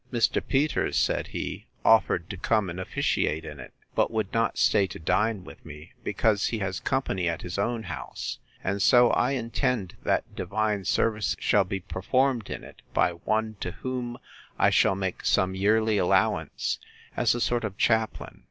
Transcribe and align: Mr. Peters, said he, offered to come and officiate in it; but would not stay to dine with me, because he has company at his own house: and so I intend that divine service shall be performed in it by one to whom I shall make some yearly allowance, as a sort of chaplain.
Mr. 0.11 0.41
Peters, 0.43 0.97
said 0.97 1.27
he, 1.27 1.67
offered 1.85 2.27
to 2.27 2.35
come 2.35 2.71
and 2.71 2.79
officiate 2.79 3.45
in 3.45 3.59
it; 3.59 3.71
but 3.93 4.09
would 4.09 4.33
not 4.33 4.57
stay 4.57 4.87
to 4.87 4.97
dine 4.97 5.43
with 5.43 5.63
me, 5.63 5.91
because 6.03 6.47
he 6.47 6.57
has 6.57 6.79
company 6.79 7.29
at 7.29 7.43
his 7.43 7.59
own 7.59 7.83
house: 7.83 8.39
and 8.63 8.81
so 8.81 9.11
I 9.11 9.33
intend 9.33 9.97
that 10.01 10.35
divine 10.35 10.85
service 10.85 11.35
shall 11.39 11.65
be 11.65 11.81
performed 11.81 12.49
in 12.49 12.63
it 12.63 12.81
by 12.95 13.11
one 13.11 13.57
to 13.59 13.73
whom 13.73 14.17
I 14.57 14.71
shall 14.71 14.95
make 14.95 15.23
some 15.23 15.53
yearly 15.53 15.99
allowance, 15.99 16.79
as 17.15 17.35
a 17.35 17.39
sort 17.39 17.63
of 17.63 17.77
chaplain. 17.77 18.39